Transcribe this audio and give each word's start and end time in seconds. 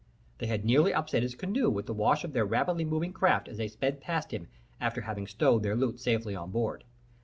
They 0.39 0.47
had 0.47 0.65
nearly 0.65 0.95
upset 0.95 1.21
his 1.21 1.35
canoe 1.35 1.69
with 1.69 1.85
the 1.85 1.93
wash 1.93 2.23
of 2.23 2.33
their 2.33 2.43
rapidly 2.43 2.83
moving 2.85 3.13
craft 3.13 3.47
as 3.47 3.57
they 3.57 3.67
sped 3.67 4.01
past 4.01 4.31
him 4.31 4.47
after 4.79 5.01
having 5.01 5.27
stowed 5.27 5.61
their 5.61 5.75
loot 5.75 5.99
safely 5.99 6.35
on 6.35 6.49
board. 6.49 6.85